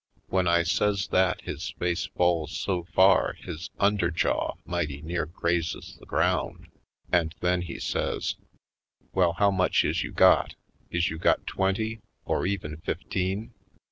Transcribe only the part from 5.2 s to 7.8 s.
grazes the ground, and then he